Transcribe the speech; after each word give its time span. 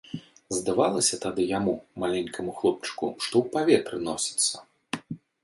Здавалася 0.59 1.19
тады 1.25 1.45
яму, 1.57 1.73
маленькаму 2.05 2.57
хлопчыку, 2.63 3.11
што 3.27 3.35
ў 3.45 3.53
паветры 3.59 3.97
носіцца. 4.09 4.65